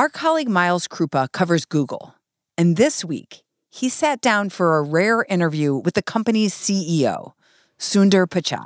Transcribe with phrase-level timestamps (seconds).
[0.00, 2.14] Our colleague Miles Kruppa covers Google,
[2.56, 7.32] and this week he sat down for a rare interview with the company's CEO,
[7.78, 8.64] Sundar Pichai.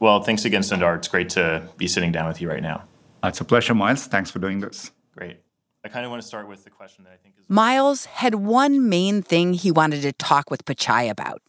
[0.00, 0.96] Well, thanks again, Sundar.
[0.96, 2.84] It's great to be sitting down with you right now.
[3.22, 4.06] Uh, it's a pleasure, Miles.
[4.06, 4.90] Thanks for doing this.
[5.14, 5.36] Great.
[5.84, 7.44] I kind of want to start with the question that I think is.
[7.50, 11.42] Miles had one main thing he wanted to talk with Pichai about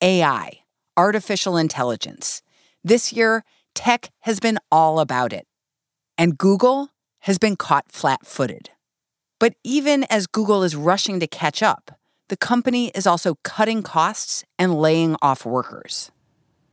[0.00, 0.60] AI,
[0.96, 2.42] artificial intelligence.
[2.84, 3.42] This year,
[3.74, 5.48] tech has been all about it.
[6.16, 6.90] And Google
[7.26, 8.70] has been caught flat footed.
[9.40, 11.98] But even as Google is rushing to catch up,
[12.28, 16.12] the company is also cutting costs and laying off workers.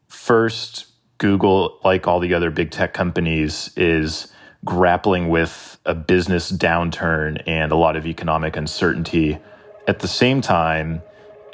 [0.08, 0.86] First,
[1.18, 4.32] Google, like all the other big tech companies, is
[4.64, 9.40] grappling with a business downturn and a lot of economic uncertainty.
[9.88, 11.02] At the same time,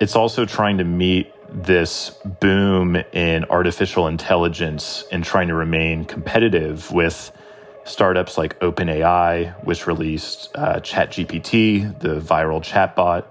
[0.02, 6.91] it's also trying to meet this boom in artificial intelligence and trying to remain competitive
[6.91, 7.31] with
[7.89, 13.26] startups like OpenAI, which released uh, ChatGPT, the viral chatbot.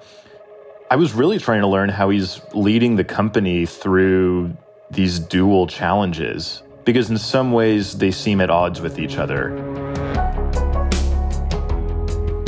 [0.90, 4.56] I was really trying to learn how he's leading the company through
[4.90, 9.54] these dual challenges because, in some ways, they seem at odds with each other.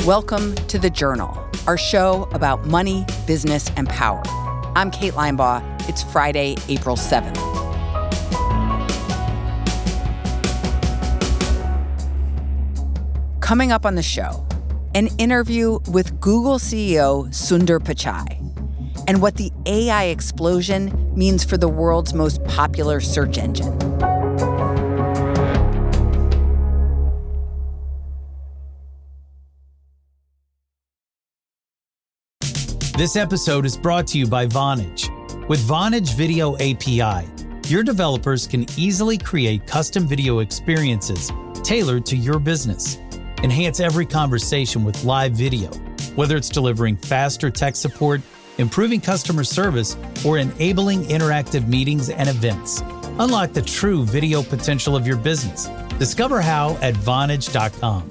[0.06, 4.22] Welcome to The Journal, our show about money, business, and power.
[4.74, 5.88] I'm Kate Linebaugh.
[5.88, 7.49] It's Friday, April 7th.
[13.50, 14.46] Coming up on the show,
[14.94, 18.38] an interview with Google CEO Sundar Pichai
[19.08, 23.76] and what the AI explosion means for the world's most popular search engine.
[32.96, 35.08] This episode is brought to you by Vonage.
[35.48, 37.26] With Vonage Video API,
[37.66, 41.32] your developers can easily create custom video experiences
[41.64, 42.98] tailored to your business.
[43.42, 45.70] Enhance every conversation with live video,
[46.14, 48.20] whether it's delivering faster tech support,
[48.58, 49.96] improving customer service,
[50.26, 52.82] or enabling interactive meetings and events.
[53.18, 55.70] Unlock the true video potential of your business.
[55.98, 58.10] Discover how at Vonage.com.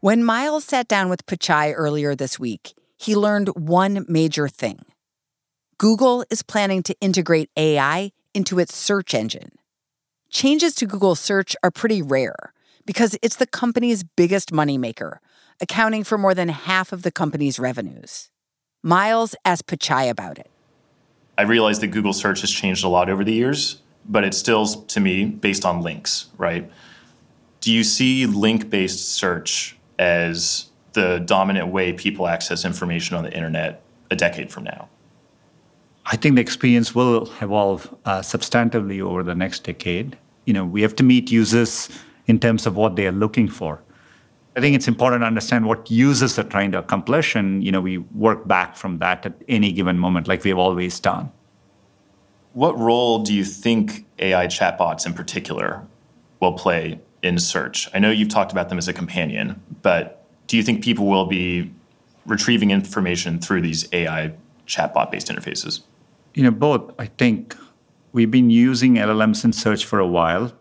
[0.00, 4.84] When Miles sat down with Pichai earlier this week, he learned one major thing.
[5.78, 9.50] Google is planning to integrate AI into its search engine.
[10.30, 12.52] Changes to Google search are pretty rare
[12.86, 15.18] because it's the company's biggest moneymaker,
[15.60, 18.30] accounting for more than half of the company's revenues.
[18.82, 20.50] Miles asked Pichai about it.
[21.36, 24.66] I realize that Google search has changed a lot over the years, but it's still,
[24.66, 26.70] to me, based on links, right?
[27.60, 33.32] Do you see link based search as the dominant way people access information on the
[33.32, 34.88] internet a decade from now?
[36.06, 40.18] I think the experience will evolve uh, substantively over the next decade.
[40.44, 41.88] You know, we have to meet users
[42.26, 43.80] in terms of what they are looking for.
[44.56, 47.80] I think it's important to understand what users are trying to accomplish, and you know,
[47.80, 51.32] we work back from that at any given moment, like we've always done.
[52.52, 55.84] What role do you think AI chatbots in particular
[56.38, 57.88] will play in search?
[57.94, 61.26] I know you've talked about them as a companion, but do you think people will
[61.26, 61.72] be
[62.26, 64.32] retrieving information through these AI
[64.68, 65.82] chatbot based interfaces?
[66.34, 66.92] You know, both.
[66.98, 67.56] I think
[68.12, 70.52] we've been using LLMs in search for a while.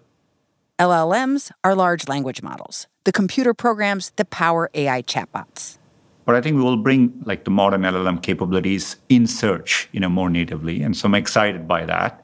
[0.80, 5.78] LLMs are large language models, the computer programs that power AI chatbots.
[6.26, 10.10] But I think we will bring like the modern LLM capabilities in search, you know,
[10.10, 10.82] more natively.
[10.82, 12.24] And so I'm excited by that.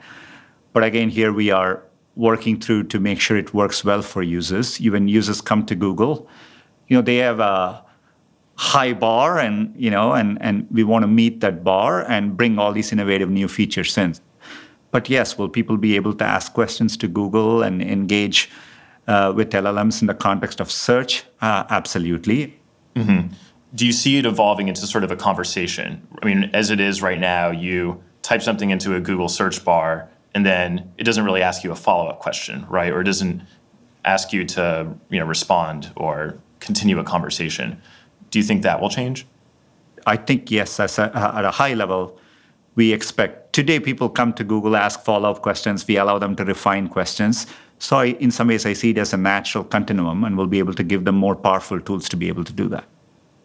[0.73, 1.83] But again, here we are
[2.15, 4.79] working through to make sure it works well for users.
[4.79, 6.27] Even users come to Google,
[6.87, 7.83] you know, they have a
[8.59, 12.59] high bar and, you know, and, and we want to meet that bar and bring
[12.59, 14.13] all these innovative new features in.
[14.91, 18.49] But yes, will people be able to ask questions to Google and engage
[19.07, 21.23] uh, with LLMs in the context of search?
[21.41, 22.59] Uh, absolutely.
[22.95, 23.33] Mm-hmm.
[23.75, 26.05] Do you see it evolving into sort of a conversation?
[26.21, 30.09] I mean, as it is right now, you type something into a Google search bar
[30.35, 33.41] and then it doesn't really ask you a follow-up question right or it doesn't
[34.05, 37.81] ask you to you know respond or continue a conversation
[38.31, 39.25] do you think that will change?
[40.05, 40.83] I think yes a,
[41.35, 42.17] at a high level
[42.75, 43.51] we expect.
[43.53, 45.85] Today people come to google ask follow-up questions.
[45.87, 47.47] We allow them to refine questions.
[47.79, 50.59] So I, in some ways i see it as a natural continuum and we'll be
[50.59, 52.85] able to give them more powerful tools to be able to do that.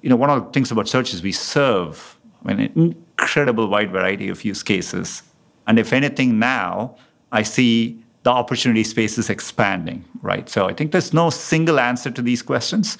[0.02, 4.28] You know one of the things about search is we serve an incredible wide variety
[4.28, 5.22] of use cases.
[5.66, 6.96] And if anything, now
[7.32, 10.48] I see the opportunity space is expanding, right?
[10.48, 12.98] So I think there's no single answer to these questions,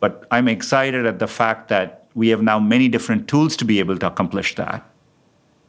[0.00, 3.78] but I'm excited at the fact that we have now many different tools to be
[3.78, 4.84] able to accomplish that.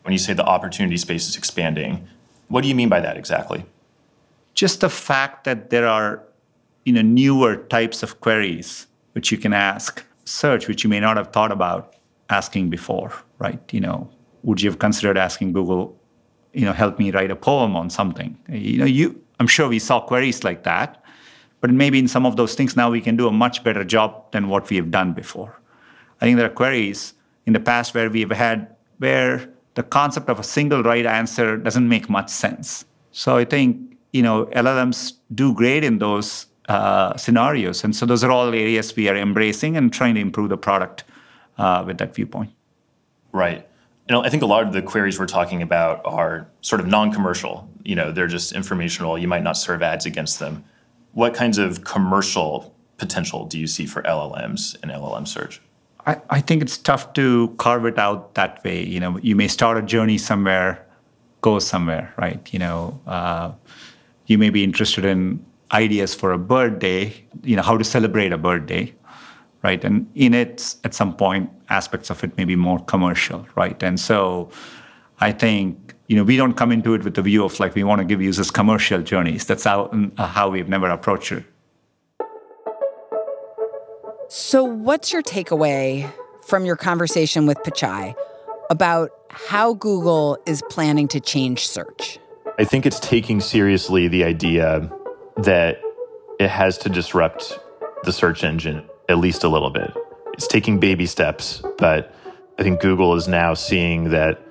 [0.03, 2.07] when you say the opportunity space is expanding.
[2.47, 3.65] What do you mean by that exactly?
[4.53, 6.23] Just the fact that there are
[6.85, 11.17] you know, newer types of queries which you can ask search, which you may not
[11.17, 11.95] have thought about
[12.29, 13.61] asking before, right?
[13.71, 14.09] You know,
[14.43, 15.99] would you have considered asking Google,
[16.53, 18.37] you know, help me write a poem on something?
[18.47, 21.03] You know, you I'm sure we saw queries like that,
[21.61, 24.31] but maybe in some of those things now we can do a much better job
[24.31, 25.59] than what we have done before.
[26.21, 27.13] I think there are queries
[27.45, 31.87] in the past where we've had where the concept of a single right answer doesn't
[31.87, 32.85] make much sense.
[33.11, 38.23] So I think you know LLMs do great in those uh, scenarios, and so those
[38.23, 41.03] are all areas we are embracing and trying to improve the product
[41.57, 42.51] uh, with that viewpoint.
[43.31, 43.67] Right.
[44.07, 46.87] You know, I think a lot of the queries we're talking about are sort of
[46.87, 47.69] non-commercial.
[47.83, 49.19] You know, they're just informational.
[49.19, 50.63] You might not serve ads against them.
[51.13, 55.61] What kinds of commercial potential do you see for LLMs and LLM search?
[56.05, 58.83] I, I think it's tough to carve it out that way.
[58.83, 60.85] You know, you may start a journey somewhere,
[61.41, 62.47] go somewhere, right?
[62.53, 63.51] You know, uh,
[64.27, 67.13] you may be interested in ideas for a birthday,
[67.43, 68.93] you know, how to celebrate a birthday,
[69.63, 69.83] right?
[69.83, 73.81] And in it, at some point, aspects of it may be more commercial, right?
[73.83, 74.49] And so
[75.19, 77.83] I think, you know, we don't come into it with the view of like, we
[77.83, 79.45] want to give users commercial journeys.
[79.45, 81.45] That's how, mm, uh, how we've never approached it.
[84.27, 86.11] So, what's your takeaway
[86.47, 88.15] from your conversation with Pichai
[88.71, 92.17] about how Google is planning to change search?
[92.57, 94.91] I think it's taking seriously the idea
[95.37, 95.79] that
[96.39, 97.59] it has to disrupt
[98.03, 99.93] the search engine at least a little bit.
[100.33, 102.13] It's taking baby steps, but
[102.57, 104.48] I think Google is now seeing that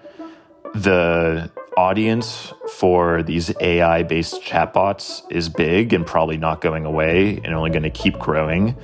[0.75, 7.55] the audience for these AI based chatbots is big and probably not going away and
[7.55, 8.77] only going to keep growing.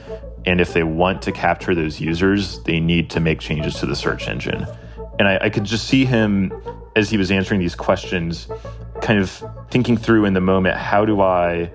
[0.46, 3.96] And if they want to capture those users, they need to make changes to the
[3.96, 4.66] search engine.
[5.18, 6.52] And I, I, could just see him
[6.96, 8.48] as he was answering these questions,
[9.00, 11.70] kind of thinking through in the moment how do I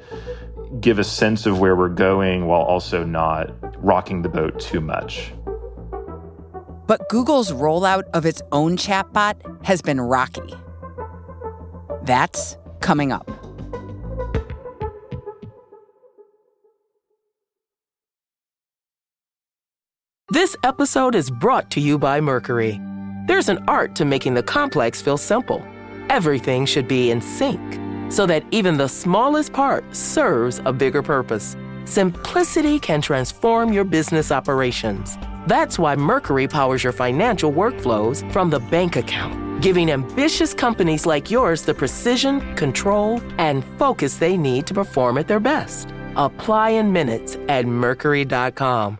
[0.79, 3.53] give a sense of where we're going while also not
[3.83, 5.31] rocking the boat too much?
[6.89, 10.55] But Google's rollout of its own chatbot has been rocky.
[12.01, 13.29] That's coming up.
[20.31, 22.81] This episode is brought to you by Mercury.
[23.27, 25.63] There's an art to making the complex feel simple.
[26.09, 27.61] Everything should be in sync
[28.11, 31.55] so that even the smallest part serves a bigger purpose.
[31.85, 35.19] Simplicity can transform your business operations.
[35.49, 41.31] That's why Mercury powers your financial workflows from the bank account, giving ambitious companies like
[41.31, 45.89] yours the precision, control, and focus they need to perform at their best.
[46.15, 48.99] Apply in minutes at Mercury.com.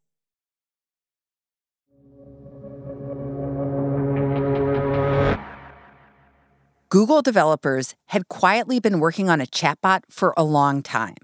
[6.91, 11.15] Google developers had quietly been working on a chatbot for a long time.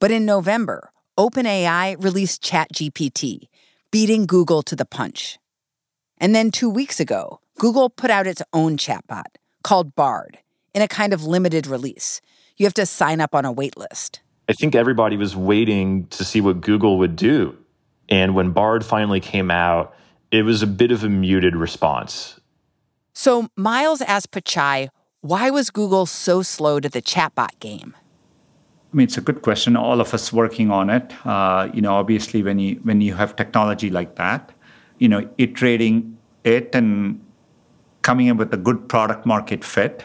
[0.00, 3.46] But in November, OpenAI released ChatGPT,
[3.92, 5.38] beating Google to the punch.
[6.18, 10.38] And then two weeks ago, Google put out its own chatbot called Bard
[10.74, 12.20] in a kind of limited release.
[12.56, 14.18] You have to sign up on a waitlist.
[14.48, 17.56] I think everybody was waiting to see what Google would do.
[18.08, 19.94] And when Bard finally came out,
[20.32, 22.40] it was a bit of a muted response.
[23.14, 24.88] So Miles asked Pichai,
[25.20, 27.94] why was Google so slow to the chatbot game?
[28.92, 29.76] I mean, it's a good question.
[29.76, 31.12] All of us working on it.
[31.24, 34.52] Uh, you know, obviously, when you when you have technology like that,
[34.98, 37.24] you know, iterating it and
[38.02, 40.04] coming up with a good product market fit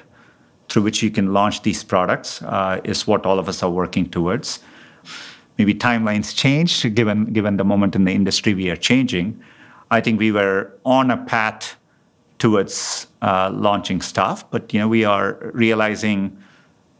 [0.70, 4.10] through which you can launch these products uh, is what all of us are working
[4.10, 4.60] towards.
[5.58, 9.42] Maybe timelines change given given the moment in the industry we are changing.
[9.90, 11.76] I think we were on a path
[12.39, 14.50] towards uh, launching stuff.
[14.51, 16.38] But you know, we are realizing,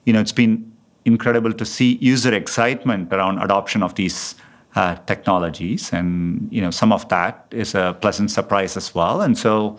[0.06, 0.72] you know, it's been
[1.06, 4.36] incredible to see user excitement around adoption of these
[4.76, 9.22] uh, technologies, and you know, some of that is a pleasant surprise as well.
[9.22, 9.78] And so,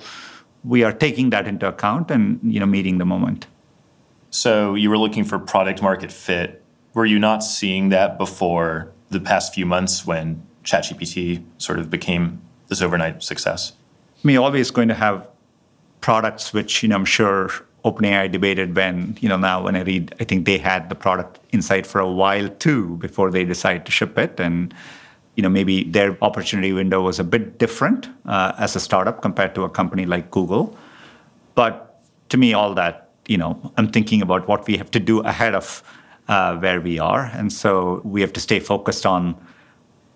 [0.65, 3.47] we are taking that into account and you know, meeting the moment.
[4.31, 6.63] So you were looking for product market fit.
[6.95, 12.41] Were you not seeing that before the past few months when ChatGPT sort of became
[12.67, 13.73] this overnight success?
[14.23, 15.29] I mean, always going to have
[16.01, 17.51] products which you know I'm sure
[17.85, 21.39] OpenAI debated when you know now when I read I think they had the product
[21.51, 24.41] inside for a while too before they decided to ship it.
[24.41, 24.75] And
[25.37, 29.55] you know maybe their opportunity window was a bit different uh, as a startup compared
[29.55, 30.77] to a company like Google.
[31.55, 35.21] But to me all that you know I'm thinking about what we have to do
[35.21, 35.83] ahead of
[36.29, 37.31] uh, where we are.
[37.35, 39.35] And so we have to stay focused on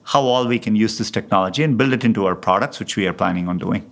[0.04, 3.06] how all we can use this technology and build it into our products which we
[3.06, 3.91] are planning on doing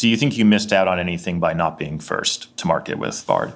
[0.00, 3.26] do you think you missed out on anything by not being first to market with
[3.26, 3.52] Bard?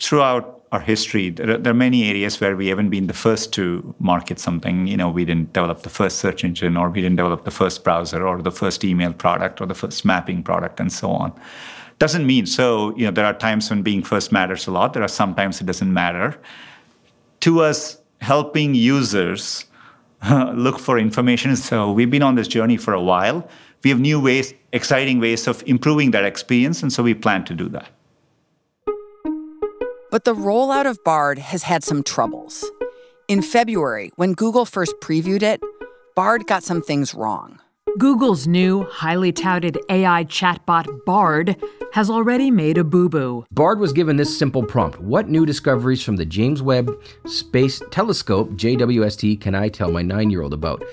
[0.00, 4.38] Throughout our history, there are, many areas where we haven't been the first to market
[4.38, 4.86] something.
[4.86, 7.84] You know, we didn't develop the first search engine, or we didn't develop the first
[7.84, 11.38] browser, or the first email product, or the first mapping product, and so on.
[11.98, 12.96] Doesn't mean so.
[12.96, 14.94] You know, there are times when being first matters a lot.
[14.94, 16.40] There are sometimes it doesn't matter.
[17.40, 19.66] To us, helping users
[20.54, 21.56] look for information.
[21.56, 23.46] So we've been on this journey for a while
[23.82, 27.54] we have new ways, exciting ways of improving that experience, and so we plan to
[27.54, 27.88] do that.
[30.10, 32.64] But the rollout of Bard has had some troubles.
[33.28, 35.60] In February, when Google first previewed it,
[36.14, 37.60] Bard got some things wrong.
[37.98, 41.56] Google's new, highly touted AI chatbot Bard
[41.92, 43.46] has already made a boo boo.
[43.50, 46.90] Bard was given this simple prompt What new discoveries from the James Webb
[47.26, 50.84] Space Telescope, JWST, can I tell my nine year old about?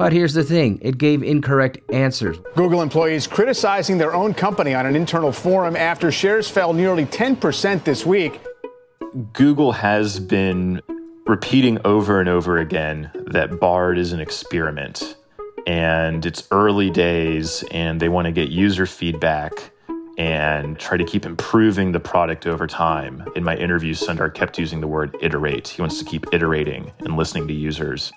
[0.00, 2.38] But here's the thing it gave incorrect answers.
[2.56, 7.84] Google employees criticizing their own company on an internal forum after shares fell nearly 10%
[7.84, 8.40] this week.
[9.34, 10.80] Google has been
[11.26, 15.16] repeating over and over again that Bard is an experiment
[15.66, 19.70] and it's early days and they want to get user feedback
[20.16, 23.22] and try to keep improving the product over time.
[23.36, 25.68] In my interview, Sundar kept using the word iterate.
[25.68, 28.10] He wants to keep iterating and listening to users.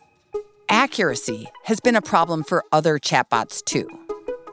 [0.70, 3.88] Accuracy has been a problem for other chatbots too.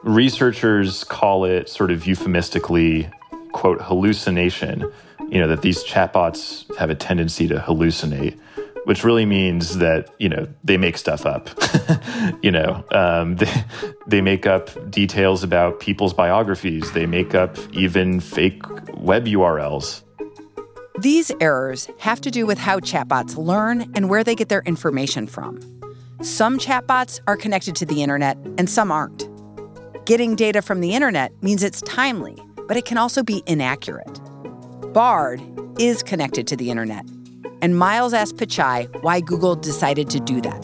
[0.03, 3.09] Researchers call it sort of euphemistically,
[3.53, 4.91] quote, hallucination.
[5.29, 8.37] You know, that these chatbots have a tendency to hallucinate,
[8.83, 11.49] which really means that, you know, they make stuff up.
[12.41, 13.63] you know, um, they,
[14.07, 18.61] they make up details about people's biographies, they make up even fake
[18.95, 20.03] web URLs.
[20.99, 25.25] These errors have to do with how chatbots learn and where they get their information
[25.25, 25.80] from.
[26.23, 29.27] Some chatbots are connected to the internet and some aren't.
[30.05, 32.37] Getting data from the internet means it's timely,
[32.67, 34.21] but it can also be inaccurate.
[34.93, 35.41] Bard
[35.79, 37.05] is connected to the internet,
[37.63, 40.63] and Miles asked Pichai why Google decided to do that.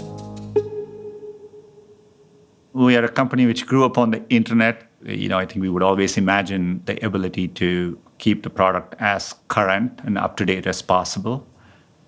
[2.74, 4.84] We are a company which grew up on the internet.
[5.02, 9.34] You know, I think we would always imagine the ability to keep the product as
[9.48, 11.48] current and up to date as possible.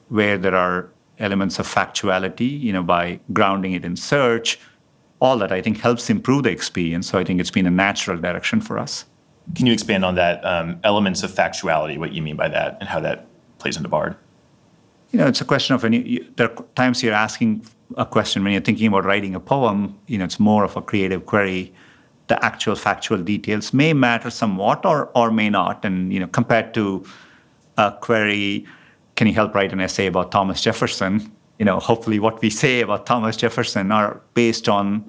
[0.10, 4.59] Where there are elements of factuality, you know, by grounding it in search.
[5.19, 7.09] All that I think helps improve the experience.
[7.09, 9.05] So I think it's been a natural direction for us.
[9.55, 12.88] Can you expand on that um, elements of factuality, what you mean by that, and
[12.88, 14.15] how that plays into Bard?
[15.11, 17.65] You know, it's a question of when you, you, there are times you're asking
[17.97, 19.97] a question when you're thinking about writing a poem.
[20.07, 21.73] You know, it's more of a creative query.
[22.27, 25.83] The actual factual details may matter somewhat, or or may not.
[25.83, 27.03] And you know, compared to
[27.77, 28.67] a query
[29.19, 31.29] can you help write an essay about Thomas Jefferson?
[31.57, 35.03] You know, hopefully what we say about Thomas Jefferson are based on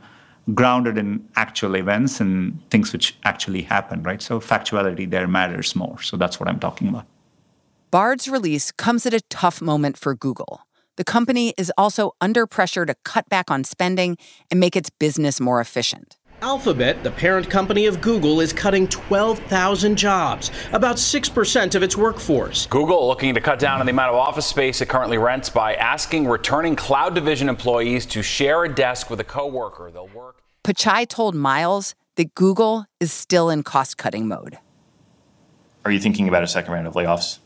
[0.52, 4.20] grounded in actual events and things which actually happened, right?
[4.20, 6.02] So factuality there matters more.
[6.02, 7.06] So that's what I'm talking about.
[7.92, 10.62] Bard's release comes at a tough moment for Google.
[10.96, 14.16] The company is also under pressure to cut back on spending
[14.50, 16.16] and make its business more efficient.
[16.42, 22.66] Alphabet, the parent company of Google, is cutting 12,000 jobs, about 6% of its workforce.
[22.66, 25.74] Google looking to cut down on the amount of office space it currently rents by
[25.74, 29.90] asking returning cloud division employees to share a desk with a coworker.
[29.90, 30.42] They'll work.
[30.64, 34.58] Pichai told Miles that Google is still in cost cutting mode.
[35.84, 37.38] Are you thinking about a second round of layoffs?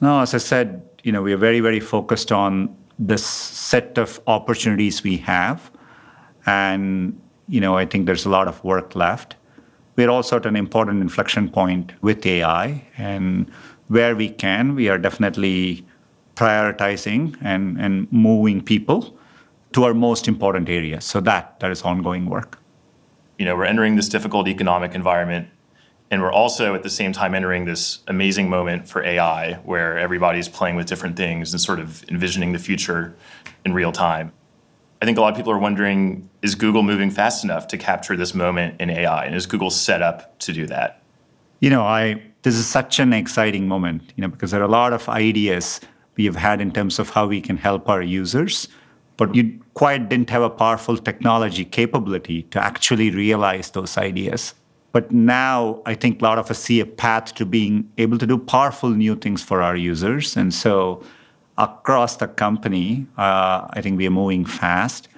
[0.00, 4.20] No, as I said, you know, we are very, very focused on this set of
[4.26, 5.70] opportunities we have.
[6.46, 9.36] And you know, I think there's a lot of work left.
[9.96, 13.50] We're also at an important inflection point with AI, and
[13.88, 15.84] where we can, we are definitely
[16.36, 19.18] prioritizing and, and moving people
[19.72, 21.04] to our most important areas.
[21.04, 22.60] So that that is ongoing work.
[23.38, 25.48] You know, we're entering this difficult economic environment,
[26.10, 30.48] and we're also at the same time entering this amazing moment for AI, where everybody's
[30.48, 33.16] playing with different things and sort of envisioning the future
[33.64, 34.32] in real time.
[35.00, 38.16] I think a lot of people are wondering is Google moving fast enough to capture
[38.16, 39.24] this moment in AI?
[39.24, 41.02] And is Google set up to do that?
[41.60, 44.68] You know, I this is such an exciting moment, you know, because there are a
[44.68, 45.80] lot of ideas
[46.16, 48.68] we have had in terms of how we can help our users,
[49.16, 54.54] but you quite didn't have a powerful technology capability to actually realize those ideas.
[54.92, 58.26] But now I think a lot of us see a path to being able to
[58.26, 60.36] do powerful new things for our users.
[60.36, 61.02] And so
[61.58, 65.08] across the company, uh, I think we are moving fast.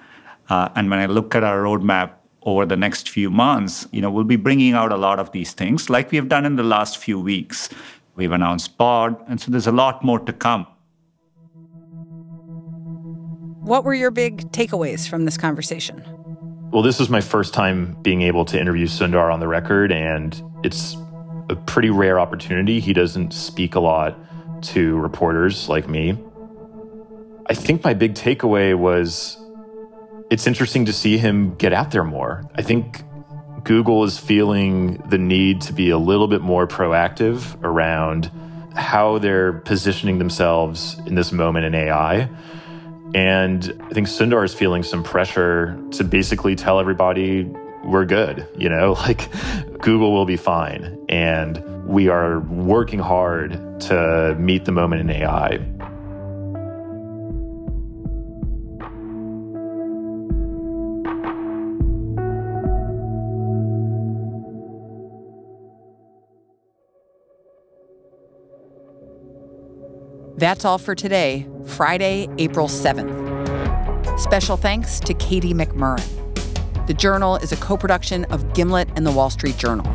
[0.49, 4.09] Uh, and when I look at our roadmap over the next few months, you know,
[4.09, 6.63] we'll be bringing out a lot of these things like we have done in the
[6.63, 7.69] last few weeks.
[8.15, 10.65] We've announced Bard, and so there's a lot more to come.
[13.61, 16.03] What were your big takeaways from this conversation?
[16.71, 20.41] Well, this is my first time being able to interview Sundar on the record, and
[20.63, 20.97] it's
[21.49, 22.79] a pretty rare opportunity.
[22.79, 24.17] He doesn't speak a lot
[24.63, 26.17] to reporters like me.
[27.47, 29.37] I think my big takeaway was
[30.29, 32.49] it's interesting to see him get out there more.
[32.55, 33.03] I think
[33.63, 38.31] Google is feeling the need to be a little bit more proactive around
[38.75, 42.29] how they're positioning themselves in this moment in AI.
[43.13, 47.43] And I think Sundar is feeling some pressure to basically tell everybody
[47.83, 49.29] we're good, you know, like
[49.81, 50.97] Google will be fine.
[51.09, 55.59] And we are working hard to meet the moment in AI.
[70.41, 74.19] That's all for today, Friday, April 7th.
[74.19, 76.03] Special thanks to Katie McMurran.
[76.87, 79.85] The Journal is a co production of Gimlet and the Wall Street Journal.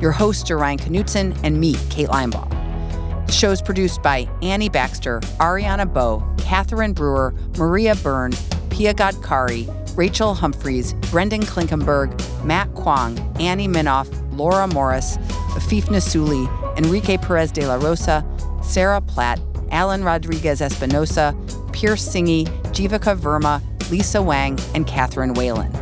[0.00, 3.26] Your hosts are Ryan Knutson and me, Kate Linebaugh.
[3.26, 8.34] The show is produced by Annie Baxter, Ariana Bow, Catherine Brewer, Maria Byrne,
[8.70, 12.14] Pia Gadkari, Rachel Humphreys, Brendan Klinkenberg,
[12.44, 15.16] Matt Kwong, Annie Minoff, Laura Morris,
[15.56, 16.46] Afeef Nessouli,
[16.78, 18.24] Enrique Perez de la Rosa,
[18.62, 19.40] Sarah Platt,
[19.70, 21.34] Alan Rodriguez Espinosa,
[21.72, 25.72] Pierce Singgih, Jivika Verma, Lisa Wang, and Catherine Whalen,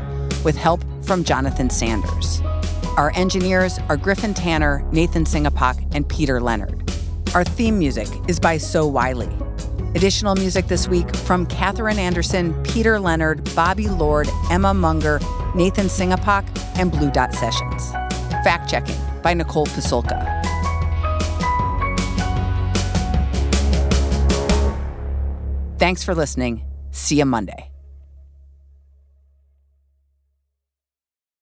[0.44, 2.40] with help from Jonathan Sanders.
[2.96, 6.90] Our engineers are Griffin Tanner, Nathan Singhapok, and Peter Leonard.
[7.34, 9.28] Our theme music is by So Wylie.
[9.94, 15.20] Additional music this week from Catherine Anderson, Peter Leonard, Bobby Lord, Emma Munger,
[15.54, 16.44] Nathan Singhapok,
[16.78, 17.90] and Blue Dot Sessions.
[18.44, 20.35] Fact checking by Nicole Pasulka.
[25.86, 26.64] Thanks for listening.
[26.90, 27.70] See you Monday.